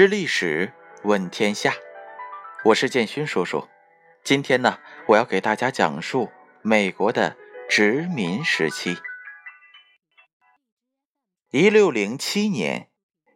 [0.00, 0.72] 知历史，
[1.02, 1.74] 问天下。
[2.64, 3.68] 我是建勋叔叔。
[4.24, 6.30] 今天呢，我要给大家讲述
[6.62, 7.36] 美国的
[7.68, 8.96] 殖民时期。
[11.50, 12.88] 一六零七年，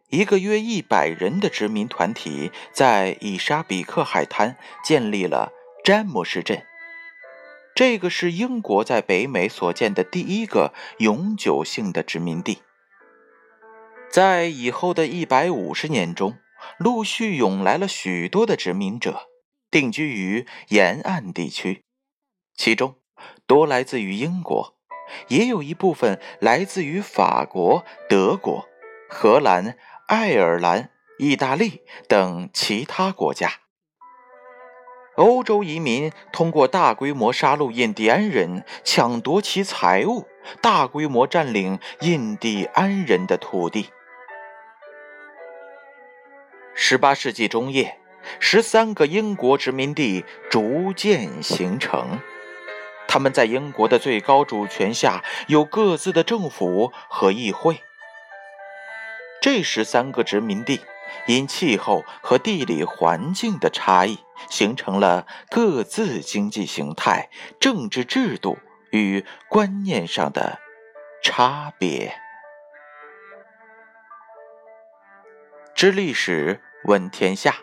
[0.09, 5.51] 一个约一百人的殖民团体在伊沙比克海滩建立了
[5.83, 6.65] 詹姆士镇。
[7.75, 12.63] 这个是英国在北美所建的第一个永久性的殖民地。
[14.09, 16.39] 在以后的一百五十年中，
[16.77, 19.27] 陆续涌来了许多的殖民者，
[19.71, 21.83] 定居于沿岸地区，
[22.55, 22.95] 其中
[23.45, 24.75] 多来自于英国，
[25.27, 28.65] 也有一部分来自于法国、德国、
[29.09, 33.51] 荷兰、爱尔兰、意大利等其他国家。
[35.15, 40.27] 欧洲移民通过大规模杀戮印第安人，抢夺其财物，
[40.61, 43.89] 大规模占领印第安人的土地。
[46.77, 47.97] 十八世纪中叶，
[48.39, 52.19] 十三个英国殖民地逐渐形成。
[53.07, 57.81] 他们在英国的最高主权下，有各自的政府和议会。
[59.41, 60.81] 这十三个殖民地
[61.27, 68.57] 因气候和地理环境的差异，形成了各自经济形态、政治制度
[68.91, 70.59] 与观念上的
[71.23, 72.19] 差别。
[75.75, 76.61] 知历史。
[76.85, 77.55] 问天下，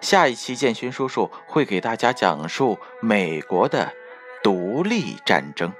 [0.00, 3.94] 下一期建勋叔叔会给大家讲述美国的
[4.42, 5.72] 独立战争，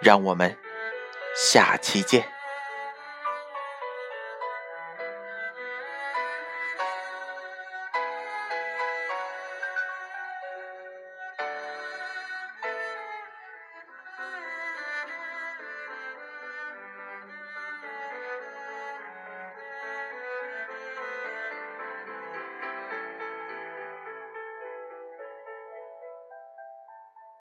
[0.00, 0.56] 让我们
[1.36, 2.24] 下期见。